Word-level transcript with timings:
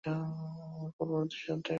তিনি 0.03 0.23
পূর্বের 0.97 1.19
উদ্দেশ্যে 1.19 1.47
যাত্রা 1.47 1.57
করেন। 1.57 1.69